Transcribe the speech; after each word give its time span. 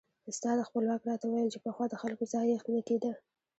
استاد 0.31 0.57
خپلواک 0.67 1.01
راته 1.09 1.25
ویل 1.27 1.49
چې 1.53 1.59
پخوا 1.65 1.85
د 1.89 1.95
خلکو 2.01 2.23
ځایښت 2.31 2.67
نه 2.75 2.81
کېده. 2.87 3.11